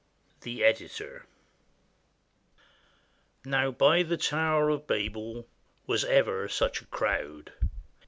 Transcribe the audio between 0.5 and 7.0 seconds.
Editor.] Now, by the Tower of Babel, Was ever such a